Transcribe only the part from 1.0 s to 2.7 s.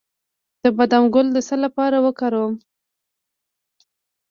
ګل د څه لپاره وکاروم؟